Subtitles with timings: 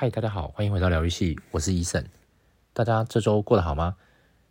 [0.00, 2.06] 嗨，大家好，欢迎回到疗愈系，我是 Eason。
[2.72, 3.96] 大家这周过得好吗？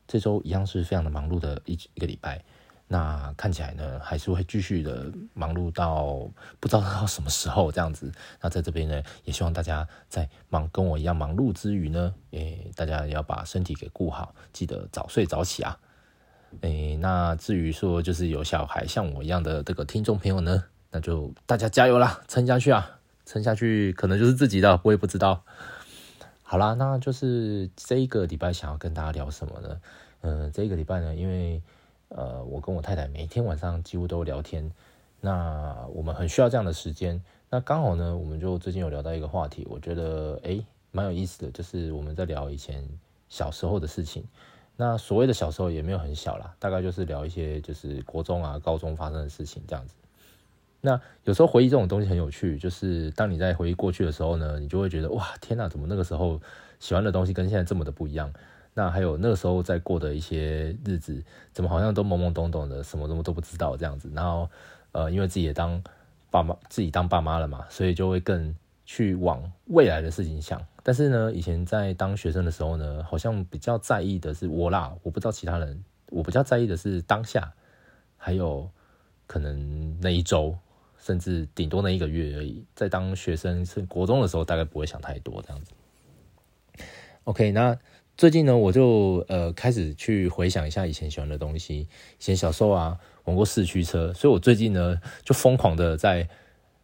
[0.07, 2.39] 这周一样是非常的忙碌的一一个礼拜。
[2.87, 6.19] 那看起来呢，还是会继续的忙碌到
[6.59, 8.11] 不知道到什么时候这样子。
[8.39, 15.79] 那在这边呢，也希望大家在忙跟我一样忙碌之余呢，诶，大家要把身体给顾好，记得早睡早起啊。
[16.61, 22.98] 诶，那至于说就是有小孩像我一样的这个听众朋友呢，那就大家加油啦，撑下去啊！
[23.29, 25.43] 撑下去可能就是自己的，我也不知道。
[26.41, 29.79] 好啦，那就是这一个礼拜想要跟大家聊什么呢？
[30.21, 31.61] 嗯、这一个礼拜呢，因为
[32.07, 34.71] 呃，我跟我太太每天晚上几乎都聊天，
[35.21, 37.21] 那我们很需要这样的时间。
[37.51, 42.83] 那刚好呢，我们就最近有聊到一个话题，我觉得诶蛮有意思的，就是我们在聊以前
[43.29, 44.25] 小时候的事情。
[44.75, 49.93] 那所谓的小时候也没有很小啦，大概就是聊一些就是国中啊、高中发生的事情这样子。
[50.81, 56.41] 那有时候回忆这种东西很有趣，就是当你在回忆过去的时候呢，你就会觉得哇，天哪，怎么那个时候
[56.79, 58.31] 喜欢的东西跟现在这么的不一样？
[58.73, 64.09] 那还有那个时候在过的一些日子，怎么好像都懵懵懂懂的，什么什么都不知道这样子。
[64.13, 64.49] 然后
[64.93, 65.83] 呃，因为自己也当
[66.31, 70.65] 爸妈，自己当爸妈了嘛，所以就会更去往未来的事情想。
[70.81, 77.51] 但是呢，以前在当学生的时候呢，好像比较在意的是我啦，我不知道其他人，我比较在意的是当下，
[78.15, 78.69] 还有
[79.27, 80.57] 可能那一周。
[80.99, 85.71] 甚至顶多那一个月而已，在当学生是国中的时候，大概不会想太多这样子。
[87.23, 87.77] OK，那
[88.17, 91.79] 最近呢，我就呃开始去回想一下以前喜欢的东西。
[91.79, 91.87] 以
[92.19, 96.27] 前小时候啊，玩过四驱车，所以我最近呢就疯狂的在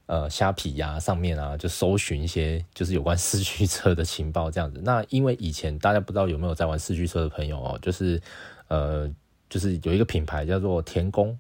[0.06, 4.80] 呃虾皮呀、上面啊，就搜寻一些就是有关四驱车的情报这样子。
[4.84, 8.22] 那因为以前大家不知道有没有在玩四驱车的朋友哦，就是
[8.70, 9.12] 呃
[9.50, 11.38] 就是有一个品牌叫做田宫，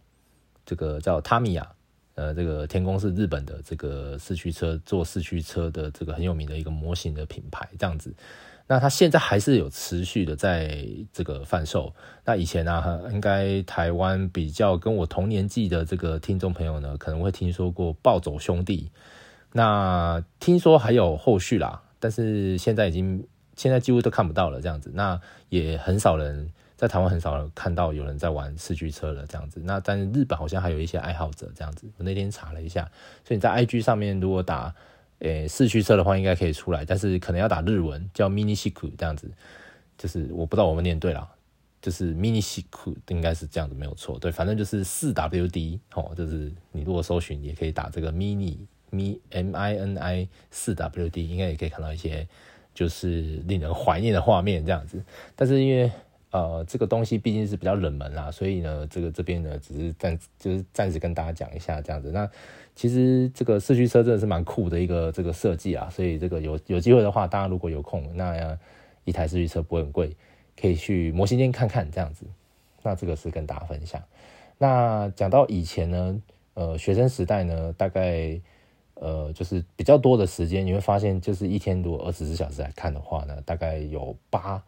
[0.65, 1.67] 这个叫 Tamiya。
[2.15, 8.13] 呃，这个天宫是日本的这个四驱车做四驱车的这个很有名的一个模型的品牌，这样子。
[8.67, 11.93] 那它现在还是有持续的在这个贩售。
[12.23, 18.89] 那以前呢、啊，应该台湾比较跟我同年纪的这个听众朋友呢，可能会听说过暴走兄弟。
[19.51, 24.89] 那听说还有后续啦，但是现在已经现在几乎都看不到了，这样子。
[24.93, 26.49] 那也很少人。
[26.77, 29.61] 在台湾很少看到有人在玩四驱车了，这样子。
[29.63, 31.87] 那但是日本好像还有一些爱好者这样子。
[31.97, 32.83] 我那天查了一下，
[33.23, 34.73] 所以你在 IG 上面如果打
[35.19, 39.31] 诶四驱车的话，应该可以出来，但是可能要打日文，叫 Minishku 这样子。
[39.97, 41.25] 就是我不知道我们念对了，
[41.81, 44.19] 就是 Minishku 应该是这样子没有错。
[44.19, 48.57] 对，反正就是四 WD 哦，就是你如果搜寻也可以打这个 Mini
[49.29, 52.27] M I N I 四 WD，应该也可以看到一些
[52.73, 55.01] 就是令人怀念的画面这样子。
[55.33, 55.89] 但是因为
[56.35, 62.11] 呃，这个东西毕竟是比较冷门啦，所以呢，这个这边呢，只是暂就是暂时跟大家讲一下这样子。
[62.11, 62.29] 那
[62.75, 68.57] 其实这个四驱车真的是蛮酷的一个这个设计啊，所以这个有有机会的话，大家如果有空，那
[69.05, 70.13] 一台四驱车不会很贵，
[70.59, 72.25] 可以去模型店看看这样子。
[72.83, 74.03] 那这个是跟大家分享。
[74.57, 76.21] 那讲到以前呢，
[76.55, 78.37] 呃，学生时代呢，大概
[78.95, 84.61] 呃就是比较多的时间，你会发现就是一天如果二十四小时来看的话呢，大概有八。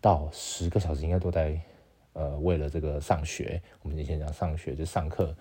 [0.00, 1.60] 到十个小时应该都在，
[2.12, 5.34] 呃，为了这个上学，我们以前讲上学就上课，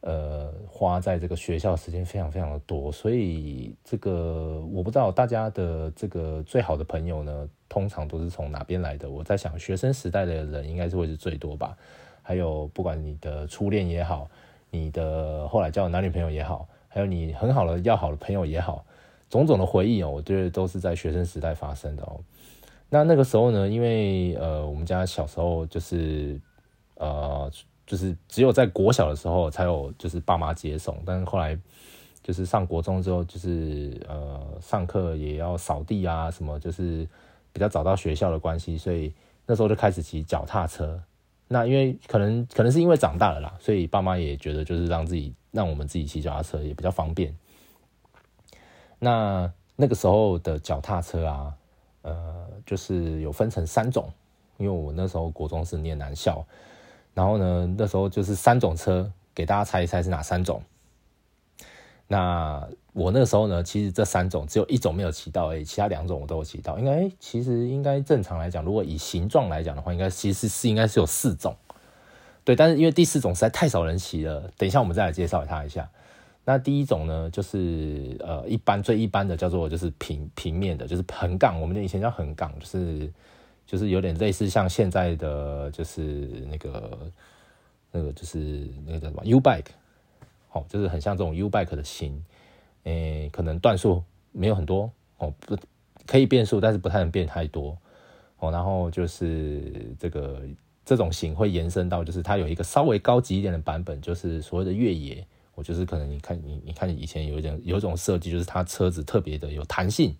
[0.00, 9.10] 呃，花在这个学校时间非常非常的多，所以这个我不知道大家的这个最好的朋友呢，通常都是从哪边来的？
[9.10, 11.76] 我在想，学生时代的人应该是会是最多吧。
[12.22, 14.30] 还有不管你的初恋也好，
[14.70, 18.84] 你的后来交的男女朋友也好，还有你很好的要好的朋友也好，
[19.28, 22.20] 种种的回忆哦，我觉得都是在学生时代发生的哦。
[22.92, 26.40] 那那个时候呢，因为呃，我们家小时候就是
[26.96, 27.48] 呃，
[27.86, 31.56] 就是只有在国小的时候才有就是爸妈接送，但是后来
[32.20, 37.06] 就是上国中之后，就是呃，上课也要扫地啊什么，就是
[37.52, 39.14] 比较早到学校的关系，所以
[39.46, 41.00] 那时候就开始骑脚踏车。
[41.46, 47.36] 那因为可能可能是因为长大了啦，所以爸妈也觉得就是让自己让我们自己骑脚踏车也比较方便。
[48.98, 51.54] 那那个时候的脚踏车啊。
[52.02, 54.10] 呃，就是有分成三种，
[54.56, 56.44] 因为我那时候国中是念男校，
[57.14, 60.62] 然后呢，那时候就是三种车，给大家猜一猜是哪三种。
[62.08, 66.76] 那我那时候呢，其实这三种只有一种没有骑到，哎，其他两种我都有骑到。
[66.78, 71.54] 应该其实应该正常来讲，如果以形状来讲的话，应该其实是应该是有四种，
[72.42, 72.56] 对。
[72.56, 75.88] 但是因为第四种实在太少人骑了，等一下我们再来介绍它一下。
[76.44, 81.60] 那第一种呢，就是呃，一般最一般的叫做就是平平面的，就是横杠。
[81.60, 83.12] 我们以前叫横杠，就是
[83.66, 86.00] 就是有点类似像现在的就是
[86.50, 86.98] 那个
[87.92, 89.66] 那个就是那个叫什么 U bike，
[90.48, 92.24] 好，就是很像这种 U bike 的型。
[92.84, 94.02] 诶、可能段数
[94.32, 95.54] 没有很多哦，不
[96.06, 97.76] 可以变速，但是不太能变太多
[98.38, 98.50] 哦。
[98.50, 100.40] 然后就是这个
[100.84, 105.24] 这种型会延伸到，就是它有一个稍微高级一点的版本，就是所谓的越野。
[105.62, 110.14] 就是可能你看你你看以前有一点有一种设计，就是它车子特别的有弹性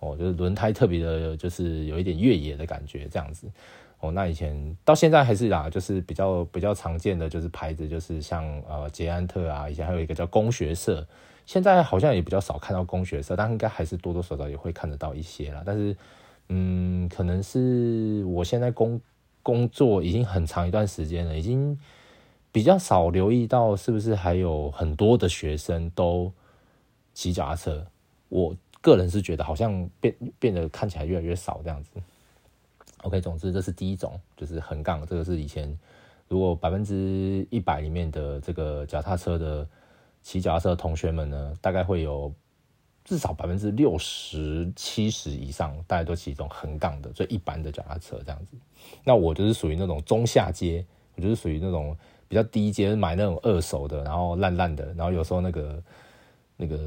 [0.00, 3.48] 哦，就是轮胎特别的，就是有一点越野的感觉这样子。
[4.00, 11.06] 哦，那以前到现在还是啦，就是比较比较常见的就是牌子，就是像呃捷安特啊，以前还有一个叫工学社，
[11.46, 15.62] 现在好像也比较少看到工学社，但应该还是多多少少也会看得到一些啦。
[15.64, 15.96] 但是
[16.50, 19.00] 嗯，可能是我现在工
[19.42, 21.78] 工作已经很长一段时间了，已经
[22.54, 26.32] 比较少留意到是不是还有很多的学生都
[27.12, 27.84] 骑脚踏车。
[28.28, 31.90] 我个人是觉得好像变变得看起来越来越少这样子。
[32.98, 35.76] OK，总之这是第一种，就是横杠，这个是以前
[36.28, 39.66] 如果百分之一百里面的这个脚踏车的
[40.22, 42.32] 骑脚踏车的同学们呢，大概会有
[43.04, 48.56] 至少百分之六十七十以上，大家都骑一种横杠的最一般的脚踏车这样子。
[49.02, 50.86] 那我就是属于那种中下阶，
[51.16, 51.96] 我就是属于那种
[52.28, 55.82] 比较低阶，买那种二手的，然后烂烂的，然后有时候那个
[56.56, 56.78] 那个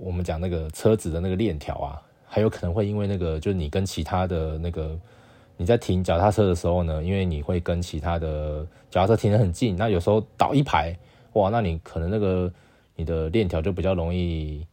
[0.00, 4.98] 我们讲那个车子的那个链条啊，还有可能会因为那个就是你跟其他的那个。
[5.56, 10.96] 你在停脚踏车的时候呢，因为你会跟其他的脚踏车停得很近，那有时候倒一排，
[11.34, 12.50] 哇，那你可能那个
[12.96, 14.66] 你的链条就比较容易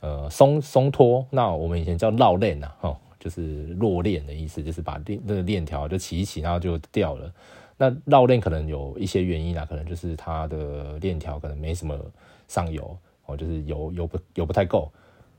[0.00, 1.26] 呃松松脱。
[1.30, 7.32] 那我们以前叫绕链呐，哈，就是落链的意思，就是把链那个链条就起一起，然后就掉了。
[7.76, 11.98] 那绕链可能有一些原因啊，可能就是它的链条可能没什么
[12.48, 12.96] 上游，
[13.26, 14.90] 哦，就是油油不油不太够。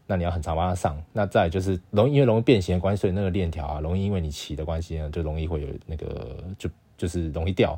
[0.09, 7.77] 那你要很常帮它上，那再就是容易因为容易变形的关系，所以那个链条啊，容易因为你骑的关系呢，就容易会有那个就就是容易掉，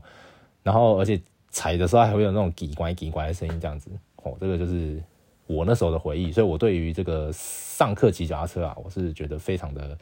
[0.61, 1.19] 然后而且
[1.49, 5.01] 踩的时候还会有那种叽拐叽拐的声音，这样子哦，这个就是
[5.47, 9.97] 我那时候的回忆，所以我对于这个上课骑脚踏车啊，我是觉得非常的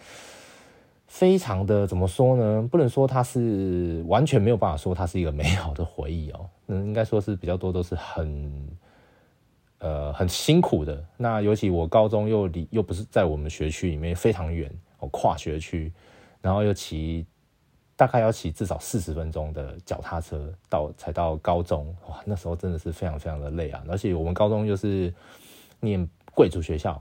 [1.07, 2.67] 非常的怎么说呢？
[2.69, 8.77] 不能说它是完全没有办法说它是一个美好的回忆哦，嗯，应该说是比较多都是很。
[9.79, 11.05] 呃，很辛苦的。
[11.17, 15.93] 那尤其我高中又离又不是在我们学区里面，非常远，哦，跨学区，
[16.41, 17.23] 然后又骑，
[17.95, 21.95] 大概要骑至少四十分钟的脚踏车到才到高中。
[22.09, 23.83] 哇，那时候真的是非常非常的累啊！
[23.87, 25.13] 而且我们高中又是
[25.79, 26.99] 念贵族学校，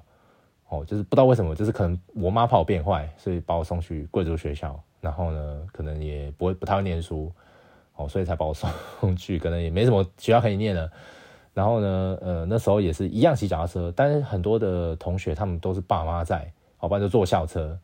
[0.68, 4.78] 哦，就是不知道为什么，就是可能我妈怕我变坏，所以把我送去贵族学校。
[5.00, 7.30] 然后呢，可能也不会不太会念书，
[7.94, 8.52] 哦，所以才把我
[9.00, 10.90] 送去，可能也没什么学校可以念了。
[11.54, 17.78] 然后呢，呃，那时候也是一样骑脚踏车，但是很多的同学他们都是爸妈在，好，不然就坐校车，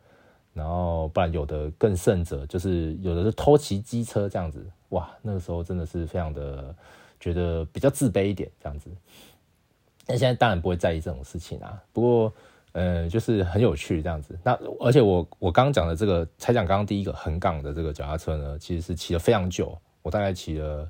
[0.53, 6.75] 然后不然有的更甚者，就是有的是偷骑机车这样子，哇，那个时候真的是非常的
[7.19, 8.89] 觉得比较自卑一点这样子。
[10.05, 12.33] 那现在当然不会在意这种事情啊，不过，
[12.73, 14.37] 呃，就是很有趣这样子。
[14.43, 20.87] 那而且我我刚刚讲的这个，才讲刚刚第一个横杠的这个脚踏车呢，其实是骑了非常久，我大概骑了。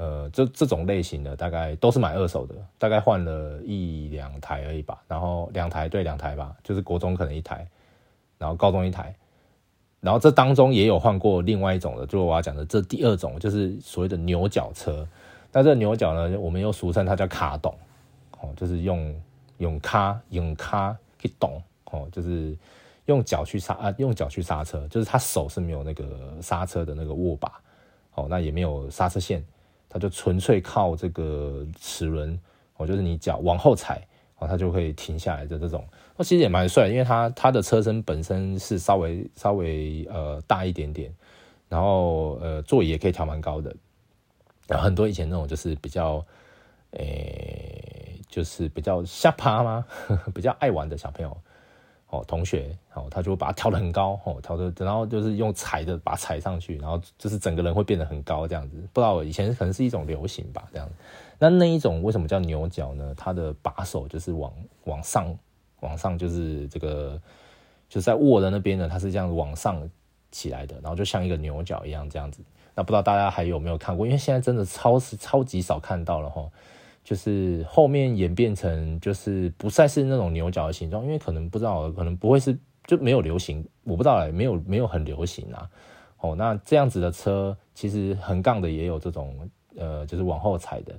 [0.00, 5.02] 呃，这这种类型的大概都是买二手的，大概换了一两台而已吧。
[5.08, 7.66] 然后两台对两台吧，就是国中可能一台，
[8.38, 9.12] 然后高中一台，
[9.98, 15.04] 然后这当中也有换过另外一种的，就我要讲的这第二种，就是所谓的牛角车。
[15.50, 17.74] 那这牛角呢，我们又俗称它叫卡董，
[18.38, 19.20] 哦，就是用
[19.56, 22.56] 用卡用卡去懂，哦，就是
[23.06, 27.60] 用脚去刹啊，用脚去刹车，就是他手是没有那个刹车的那个握把，
[28.14, 29.44] 哦，那也没有刹车线。
[29.90, 32.38] 它就纯粹靠这个齿轮，
[32.76, 34.06] 哦，就是你脚往后踩，
[34.36, 35.82] 哦，它就会停下来的这种。
[36.14, 41.10] 那其实也蛮帅，因为它它的车身本身是稍微稍微呃大一点点，
[41.70, 43.74] 然后呃座椅也可以调蛮高的。
[44.68, 46.22] 很多以前那种就是比较，
[46.90, 47.57] 诶、
[48.28, 49.84] 就是比较瞎趴吗？
[50.34, 51.36] 比较爱玩的小朋友。
[52.10, 58.76] 哦，同学，哦，他就会把它调得很高，哦，调的，然后就是用踩的把它踩上去，然后就是整个人会变得很高这样子。
[58.94, 60.88] 不知道以前可能是一种流行吧，这样。
[61.38, 63.14] 那那一种为什么叫牛角呢？
[63.14, 64.50] 它的把手就是往
[64.84, 65.38] 往上，
[65.80, 67.20] 往上就是这个，
[67.90, 69.78] 就是在握的那边呢，它是这样往上
[70.32, 72.40] 起来的，然后就像一个牛角一样这样子。
[72.74, 74.06] 那不知道大家还有没有看过？
[74.06, 76.48] 因为现在真的超是超级少看到了哈。
[77.08, 82.54] 就是后面演变成就是不再是那种牛角的形状，因为可能不知道，可能不会是
[82.86, 85.70] 就没有流行，我不知道没有没有很流行啊。
[86.18, 89.48] 哦，那这样子的车其实横杠的也有这种
[89.78, 90.94] 呃，就是往后踩的。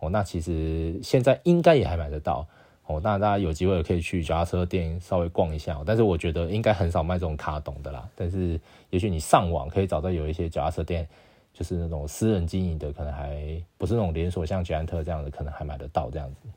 [0.00, 2.46] 哦，那其实现在应该也还买得到。
[2.84, 5.80] 哦，那大家有机会可以去脚踏车店稍微逛一下。
[5.86, 8.06] 但是我觉得应该很少卖这种卡懂的啦。
[8.14, 11.08] 但是也许你上网可以找到有一些脚踏车店。
[11.54, 16.48] 就是那种私人经营的，可能还不是那种连锁，像捷安特这样的，可能还买得到这样子。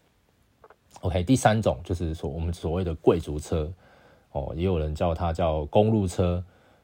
[1.01, 3.72] OK，第三种就是说我们所谓的贵族车
[4.32, 6.44] 哦，也有人叫它叫公路车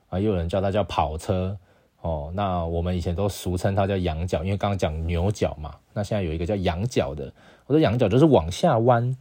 [0.10, 1.58] 啊，也有人叫它叫跑车
[2.02, 2.32] 哦。
[2.36, 7.34] 那我们以前都俗称它叫羊角，因为刚刚讲牛角嘛，那现在有一个叫羊角的。
[7.66, 9.18] 我说羊角就是往下弯，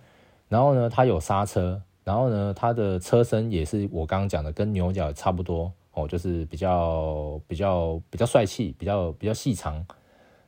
[0.48, 9.84] 然后呢，它有刹车，然后呢，它的车身也是我刚刚讲的，跟牛角差不多哦，就是比较比较比较帅气，比较比较细长，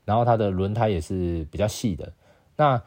[0.04, 2.12] 然后它的轮胎也是比较细的。
[2.56, 2.82] 那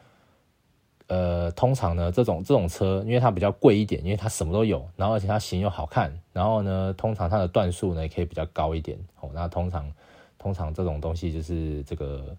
[1.06, 9.30] 呃，通常呢，这种这种车，因为它比较贵一点，因为它什么都有，然后而且它型又好看，然后呢，通常它的段数呢也可以比较高一点哦。
[9.32, 9.90] 那通常
[10.36, 12.36] 通常这种东西就是这个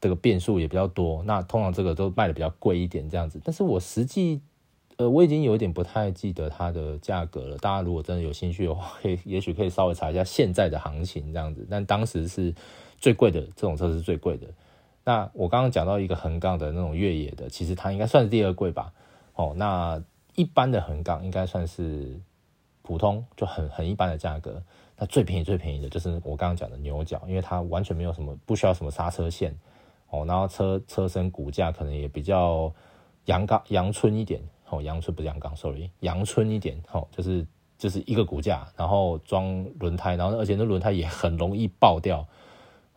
[0.00, 3.40] 这个变数也比较多，那通常这个都卖的比较贵一点这样子。
[3.44, 4.40] 但是我实际
[4.98, 7.56] 呃，我已经有一点不太记得它的价格了。
[7.58, 11.64] 大家如果真的有兴趣的话，可以也许可以稍微查一下现在的行情这样子。
[11.70, 12.52] 但当时是
[12.98, 14.48] 最贵的，这种车是最贵的。
[15.04, 18.92] 那我刚刚讲到一个横杠的那种越野的，其实它应该算是第二贵吧。
[19.36, 20.02] 哦，那
[20.34, 22.20] 一般的横杠应该算是
[22.82, 24.60] 普通，就很很一般的价格。
[24.96, 29.56] 那最便宜最便宜的就是我刚刚讲的牛角，因为它完全没有什么不需要什么刹车线
[30.10, 32.74] 哦，然后车车身骨架可能也比较
[33.26, 37.46] 阳刚阳春一点哦，阳春不是阳刚，sorry，阳春一点哦，就是
[37.78, 42.26] 就是一个骨架，然后装轮胎，然后而且那轮胎也很容易爆掉。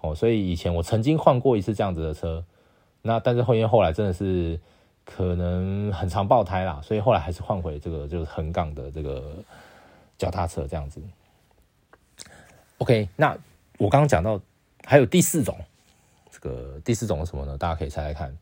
[0.01, 2.43] 哦，所以以前我曾经换过一次这样子的车，
[3.03, 4.59] 那但是后因为后来真的是
[5.05, 9.35] 可能很常爆胎啦，所以后来还是换回这个就是横杠的这个
[10.17, 10.99] 脚踏车这样子。
[12.79, 13.37] OK，那
[13.77, 14.41] 我刚刚讲到
[14.83, 15.55] 还有第四种，
[16.31, 17.55] 这个第四种是什么呢？
[17.57, 18.35] 大家可以猜猜看，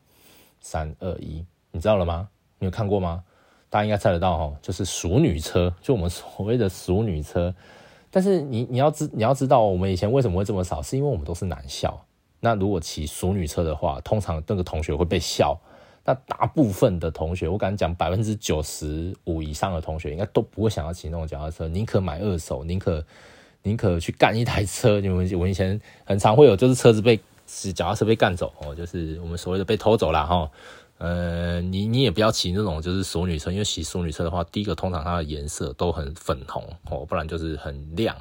[0.60, 2.28] 三二一，你知道了吗？
[2.60, 3.24] 你有看过吗？
[3.68, 7.52] 大家应该猜得到哈，就是熟女车，就我们所谓的熟女车。
[8.10, 10.82] 但是你你要知你要知道，我们以前为什么会这么少？
[10.82, 12.04] 是因为我们都是男校。
[12.40, 15.58] 那如果骑熟女车的话，通常那个同学会被笑。
[16.04, 23.04] 那大部分的同学，我敢讲百分之九十五以上的同学，应该都不会想要骑那种脚踏车，宁可买二手，宁可
[23.62, 24.98] 宁可去干一台车。
[24.98, 30.50] 因为我以前很常会有，就是车子被是脚踏车被干走哦，就是我们所谓的被偷走了哈。
[31.00, 38.14] 呃，你你也不要骑那种就是淑女车，因为骑淑女车的话，第一个通常它的颜色都很粉红哦，不然就是很亮，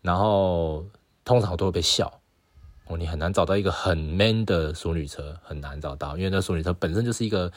[0.00, 0.82] 然后
[1.26, 2.10] 通常都会被笑
[2.86, 7.52] 哦，你很难找到一个很 man 的淑女车，很难找到，因为那淑女车本身就是一个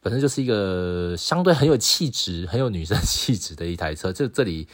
[0.00, 4.10] 本身就是一个相对很有气质、很有女生气质的一台车。
[4.16, 4.66] 这这里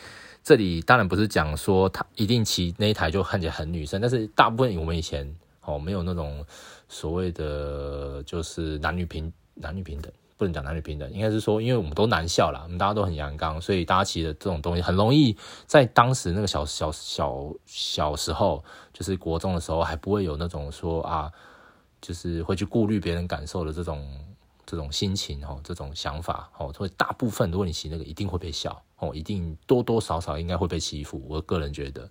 [0.45, 5.29] 这里当然不是讲说他一定骑那一台就看起来很女生，但是大部分我们以前
[5.63, 6.47] 哦没有那种。
[6.93, 15.35] 所谓的就是男女平男女平等，不能讲男女平等，应该是说，因为我们都男校啦，我们大家都很阳刚，所以大家骑的这种东西很容易
[15.67, 21.33] 在当时那个小小小小时候，就是国中的时候，还不会有那种说啊，
[22.03, 24.07] 就是会去顾虑别人感受的这种
[24.67, 32.07] 这种心情哦，这种想法哦，所以大部分如果你骑那个，一定会被笑哦，一定多多少少应该会被欺负，我个人觉得。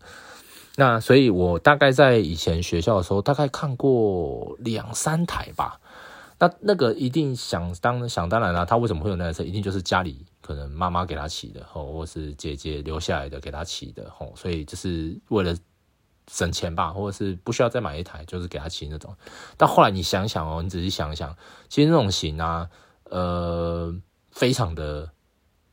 [0.78, 5.82] 那所以，我大概在以前学校的时候，大概看过两三台吧。
[6.40, 9.44] 那那个一定想当想当然了，他为什么会有那台车？
[9.44, 14.34] 一定就是家里可能妈妈给他骑的，吼，或是姐姐留下来的给他骑的，吼。
[14.36, 15.56] 所以就是为了
[16.32, 19.14] 省钱吧，或者是不需要再买一台，就是给他骑那种。
[19.58, 21.36] 但后来你想想哦，你仔细想想，
[21.68, 22.70] 其实那种型啊，
[23.10, 23.94] 呃，
[24.32, 25.12] 非常的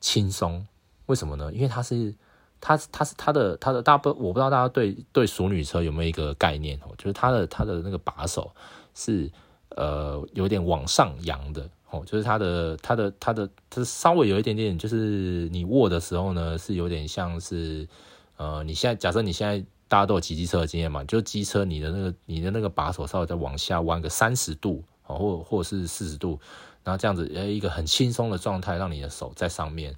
[0.01, 0.67] 轻松。
[1.07, 1.53] 为什么呢？
[1.53, 2.15] 因为它是。
[2.61, 8.51] 它它是它的它的大不我不知道大家对对熟女车有没有一个概念哦，就是它的它的那个把手
[8.95, 9.31] 是
[9.71, 17.89] 呃有点往上扬的哦，就是它的它的它的它稍微有一点点，就是你握的时候呢是有点像是
[18.37, 26.41] 呃你现在假设你现在大家都有骑机车的经验嘛，就机车你的那个你的那个把手稍微再往下弯个三十度哦，或或者是四十度，
[26.83, 29.95] 然后这样子呃一个很轻松的状态，让你的手在上面，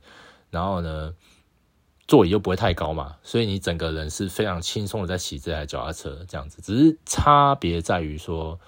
[0.51, 1.15] 然后呢。
[2.11, 6.61] 座椅又不会太高嘛，所以你整个人是非常轻松的在骑这台脚踏车，这样子。
[6.61, 8.59] 只是差别在于说，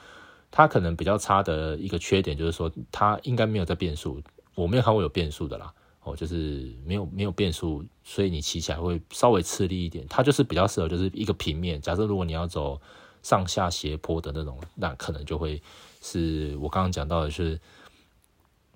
[0.53, 4.23] 它可能比较差的一个缺点就是说，它应该没有在变速，
[4.55, 5.75] 我没有看过有变速的啦。
[6.05, 10.07] 哦，就是没有没有变速，所以你骑起来会稍微吃力一点。
[10.09, 11.81] 它就是比较适合就是一个平面。
[11.81, 12.81] 假设如果你要走
[13.25, 15.61] 上下斜坡的那种，那可能就会
[16.01, 17.59] 是我刚刚讲到的是。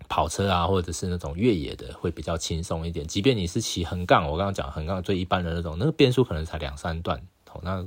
[0.09, 3.07] 跑车啊，或者是那种越野的，会比较轻松一点。
[3.07, 7.19] 即便你是骑横杠，我刚刚讲横杠最一般的那种，那个变速可能才两三段，
[7.53, 7.85] 哦，那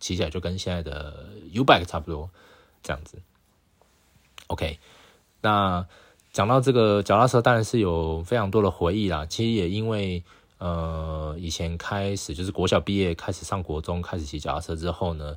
[0.00, 2.30] 骑起来就跟现在的 U-Bike 差不多
[2.82, 3.20] 这样子。
[4.46, 4.78] OK，
[5.42, 5.86] 那
[6.32, 9.26] 讲到这个脚踏车，当然是有非常多的回忆啦。
[9.26, 10.22] 其实也因为
[10.58, 15.36] 呃，以前开始就是国小毕业，开始上国中，开始骑脚踏车之后呢，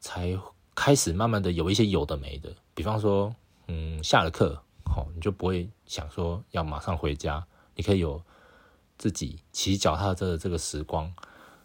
[0.00, 0.38] 才
[0.74, 3.34] 开始慢慢的有一些有的没的，比方说，
[3.66, 4.62] 嗯，下了课。
[4.94, 8.22] 哦，你就不会想说要马上回家，你可以有
[8.96, 11.12] 自己骑脚踏车的这个时光。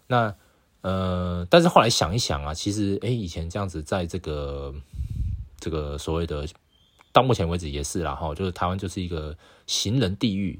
[0.08, 0.36] 那
[0.82, 4.74] 呃，但是后来想一想啊，其实哎，以前这样子在这个
[5.58, 6.46] 这个所谓的
[7.12, 10.60] 到目前为止也是啦哈，就是台湾就是一个行人地狱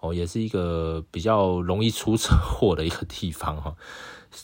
[0.00, 3.74] 哦，也是一个比较容易出车祸的一个地方哈。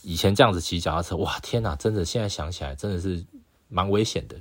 [0.03, 3.25] 以前这样子骑脚踏车，哇天哪，真的现在想起来真的是
[3.69, 4.37] 蛮危险的。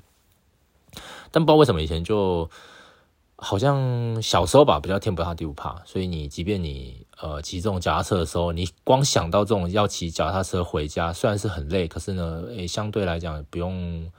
[1.31, 2.50] 但不知道为什么以前就
[3.41, 14.12] 好像小时候吧，比较天不怕地不怕，所以你即便你呃骑这种脚踏车的时候，你光想到这种要骑脚踏车回家，虽然是很累，可是呢，诶、相对来讲不用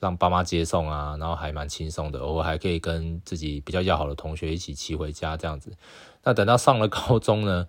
[0.00, 5.72] 让爸妈接送啊，然后还蛮轻松的，偶尔还可以跟自己比较要好的同学一起骑回家这样子。
[6.24, 7.68] 那等到上了高中呢，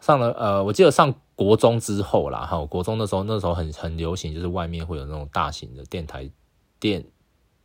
[0.00, 6.30] 上了呃，我记得上国中之后啦，哈，国中的时候那时候很很流行，就是外面会有那种大型的电台
[6.78, 7.04] 电。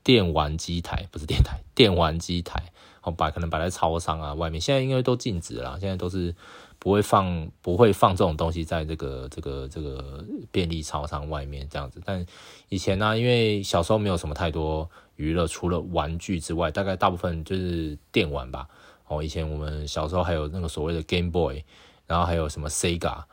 [0.06, 2.72] 电玩机台不是电台， 电玩机台，
[3.02, 6.34] 好摆可能摆在超商啊外面，现在应该都禁止了，现在都是
[6.78, 12.00] 不会放，不会放这种东西在这个这个这个便利超商外面这样子。
[12.06, 12.24] 但
[12.70, 18.68] 以前呢、因为小时候没有什么太多娱乐，除了玩具之外，大概大部分就是电玩吧。
[19.08, 21.64] 哦，以前我们小时候还有那个所谓的 Game Boy，
[22.06, 23.24] 然后还有什么 Sega，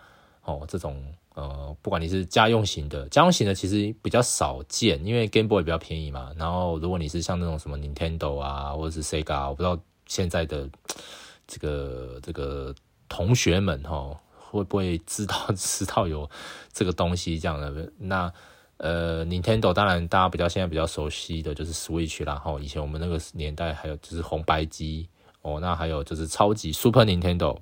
[0.42, 1.04] 哦这种。
[1.34, 6.30] 呃，不管你是家用型的，家用型的其实比较少见，因为 Game Boy 比较便宜嘛。
[6.36, 10.68] 然后，如果你是像那种什么 Nintendo 啊，或者是 Sega，我不知道现在的
[11.46, 12.74] 这个这个
[13.08, 16.28] 同学们哈，会不会知道知道有
[16.70, 17.90] 这个东西这样的？
[17.96, 18.30] 那
[18.76, 25.08] 呃，Nintendo 当然大家比较现在比较熟悉的就是 Switch 啦，然后以前我们那个年代还有就是红白机
[25.40, 27.58] 哦，那还有就是超级 Super Nintendo，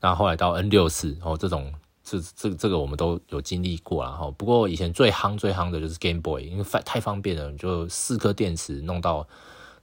[0.00, 1.74] 那后来到 N 六四哦这种。
[2.04, 9.26] 这这这个我们都有经历过了哈，不过以前最夯最夯的就是 Game Boy，因为太方便了，就四颗电池弄到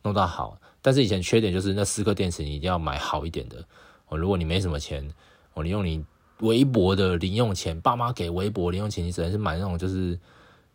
[0.03, 0.59] 弄到好。
[0.83, 3.57] 但是以前缺点就是那四颗电池你一定要买好一点的
[4.07, 4.17] 哦。
[4.17, 5.11] 如果你没什么钱
[5.55, 6.03] 哦，你用你
[6.41, 10.19] 微薄的零用钱，爸妈给微薄零用钱，你只能是买那种就是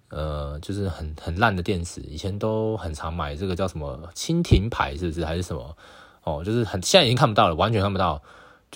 [0.08, 2.00] 呃就是很很烂的电池。
[2.02, 5.76] 以前都很常买这个叫什么蜻蜓牌是不是还是什么
[6.24, 6.42] 哦？
[6.44, 8.20] 就是很现在已经看不到了，完全看不到。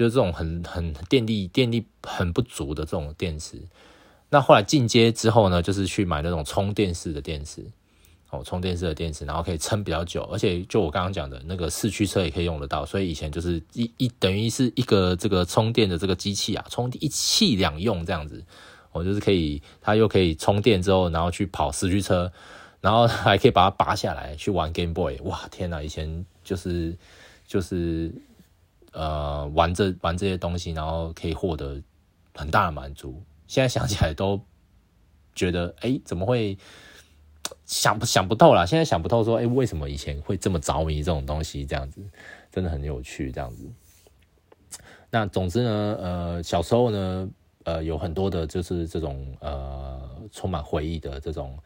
[0.00, 3.60] 就是这种很很电力电力很不足的这种电池，
[4.30, 7.62] 那后来进阶之后呢，就是去买那种充电式的电池，
[8.30, 18.42] 哦，充电式的电池，然后可以撑比较久，而且就我刚刚讲的那个四驱车也可以用得到，所以以前就是一一等于是一个这个充电的这个机器啊，充一气两用这样子，
[18.92, 22.32] 我就是可以它又可以充电之后，然后去跑四驱车，
[22.80, 26.96] 然后还可以把它拔下来去玩 Game Boy，哇，天哪，以前就是
[27.46, 28.10] 就是。
[28.92, 31.80] 呃，玩这玩这些东西，然后可以获得
[32.34, 33.22] 很大的满足。
[33.46, 34.40] 现在想起来都
[35.34, 36.58] 觉得，哎、怎么会
[37.66, 38.66] 想不想不透啦？
[38.66, 41.64] 现在想不透，说，哎、为什么以前会这么着迷这种东西？
[41.64, 42.02] 这样子
[42.50, 43.30] 真的很有趣。
[43.30, 43.68] 这样子，
[45.10, 47.28] 那总之呢，呃，小时候呢，
[47.64, 50.00] 呃，有很多的就是这种呃
[50.32, 51.58] 充满回忆的这种。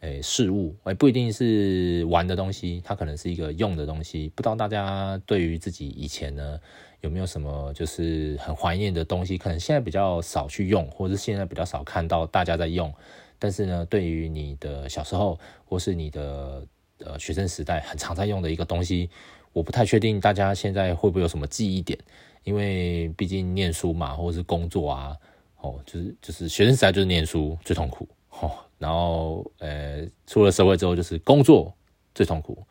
[0.00, 4.30] 诶，事物诶，不一定是玩的东西，它可能是一个用的东西。
[4.34, 6.60] 不知道大家对于自己以前呢，
[7.00, 9.38] 有没有什么就是很怀念的东西？
[9.38, 12.92] 可能现在比较少去用，或者是现在比较少看到大家在用。
[13.38, 16.66] 但是呢，对于你的小时候，或是你的
[16.98, 19.10] 呃学生时代，很常在用的一个东西，
[19.52, 21.98] 我不太确定大家现在会不会有什么记忆点，
[22.44, 25.16] 因为毕竟念书嘛，或者是工作啊，
[25.60, 28.08] 哦，就是就是学生时代就是念书最痛苦，
[28.40, 28.52] 哦。
[28.78, 31.72] 然后，呃，出了社会之后就是工作
[32.14, 32.62] 最痛苦。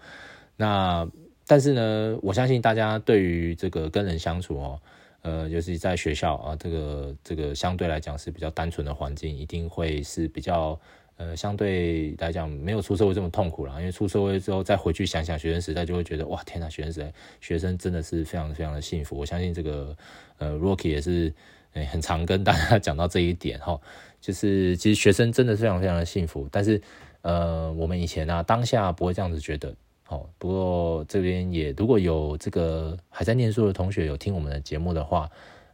[0.55, 1.07] 那
[1.47, 4.79] 但是呢，我相信大家对于这个跟人相处哦，
[5.23, 10.79] 呃，尤其在学校啊，这个这个相对来讲是比较单纯的环境，一定会是比较
[11.17, 13.79] 呃相对来讲没有出社会这么痛苦啦。
[13.79, 19.17] 因为出社会之后再回去想想学生时代，就会觉得哇，天哪，学生时代学生真的是非常非常的幸福。
[19.17, 19.97] 我相信这个
[20.37, 21.33] 呃，Rocky 也是。
[21.73, 23.77] 诶，很常跟大家讲到这一点哈，
[24.25, 26.81] 就是其实学生真的非常非常的幸福，但是
[27.21, 29.71] 呃，我们以前、啊，当下不会这样子觉得，
[30.07, 35.29] 哦，不过这边也如果有这个还在念书的同学有听我们的节目的话，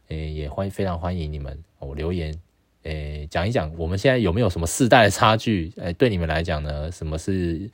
[0.08, 2.38] 诶，也欢非常欢迎你们哦留言，
[2.82, 5.72] 诶，讲一讲我们现在有没有什么世代的差距？
[5.78, 7.70] 诶，对你们来讲呢，什么是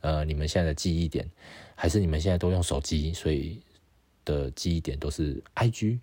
[0.00, 1.28] 呃你们现在的记忆点？
[1.74, 3.60] 还是你们现在都用手机，所以
[4.24, 5.98] 的记忆点都是 IG，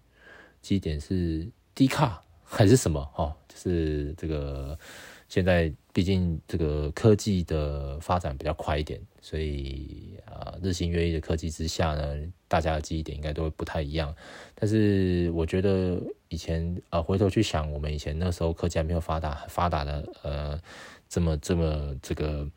[0.61, 1.47] 记忆点是。
[1.77, 3.33] 低卡还是什么哦？
[3.49, 4.77] 就是这个
[5.27, 12.15] 现在毕竟这个科技的发展比较快一点，所以啊日新月异的科技之下呢，
[12.47, 14.15] 大家的记忆点应该都会不太一样。
[14.55, 20.59] 但是我觉得以前啊回头去想，我们以前那时候科技还没有发达发达的呃
[21.09, 22.47] 这么这么这个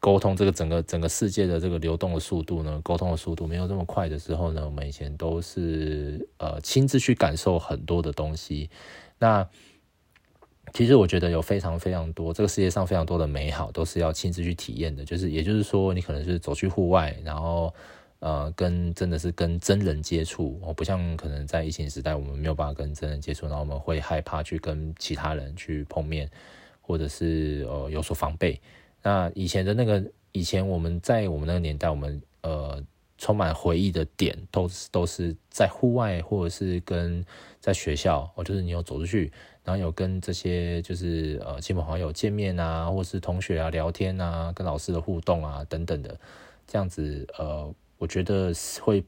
[0.00, 8.70] 沟通这个整个整个世界的这个流动的速度呢，沟通的速度没有这么快的时候呢，我们以前都是呃亲自去感受很多的东西。
[9.22, 9.48] 那
[10.72, 15.04] 其实我觉得有非常非常多，这个世界上非常多的美好都是要亲自去体验的。
[15.04, 17.72] 就是也就是说，你可能是走去户外，然后
[18.18, 26.28] 呃跟真的是跟真人接触，哦，不像可能在疫情时代我们没有办法跟真人接触，然后我们会害怕去跟其他人去碰面，
[26.80, 28.60] 或者是呃有所防备。
[29.04, 32.82] 那以前的那个，以前我们在我们那个年代，我们呃
[33.22, 37.24] 充满回忆的点，都是都是在户外，或者是跟
[37.60, 39.30] 在学校，哦，就是你有走出去，
[39.62, 46.18] 然后有跟这些就是呃亲朋好友见面啊，或者是同学啊聊天啊，跟老师的互动啊等等的，
[46.66, 49.04] 这样子呃，我觉得会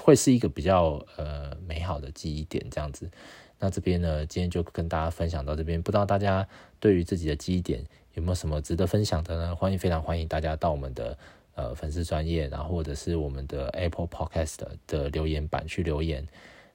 [0.00, 3.10] 会是一个比较呃美好的记忆点，这样子。
[3.58, 6.46] 那这边呢，今天就跟大家分享到这边，不知道大家
[6.78, 7.84] 对于自己的记忆点。
[8.14, 9.54] 有没有什么值得分享的呢？
[9.54, 11.18] 欢迎，非常欢迎大家到我们的
[11.56, 16.24] 呃粉丝专业，然后或者是我们的 Apple Podcast 的留言板去留言。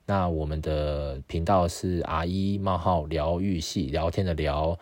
[0.05, 4.77] 那我们的频道是 R 一冒号疗愈系，聊天的聊，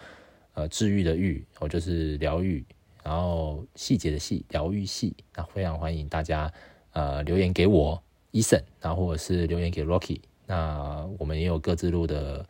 [0.56, 2.66] 呃，治愈的愈，我就是疗愈，
[3.04, 5.16] 然后细节的细，疗愈系。
[5.36, 6.52] 那非常欢迎大家
[6.94, 10.20] 呃留言给我 Eason，然后或者是留言给 Rocky。
[10.48, 12.44] 那我们也有各自录的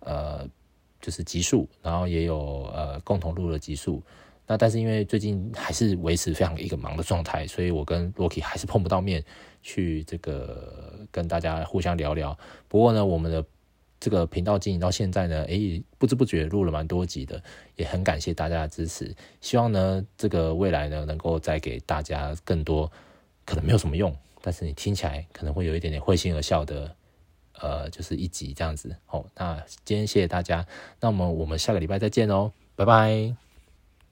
[0.00, 0.48] 呃。
[1.00, 4.02] 就是集数，然后也有呃共同录的集数。
[4.46, 9.24] 那但是因为最近还是维持非常一个忙的状态，所以我跟 Rocky 还是碰不到面，
[9.62, 12.36] 去这个跟大家互相聊聊。
[12.68, 13.44] 不过呢，我们的
[13.98, 17.42] 这个频道经营到现在呢，诶，不知不觉录了蛮多集的，
[17.76, 19.14] 也很感谢大家的支持。
[19.40, 22.90] 希望呢，这个未来呢，能够再给大家更多
[23.44, 26.94] 可能没有什么用，但是你听起来可能会有一点点会心而笑的。
[27.60, 30.66] 呃，就是一集这样子，好，那今天谢谢大家，
[30.98, 33.43] 那我们我们下个礼拜再见喽，拜拜。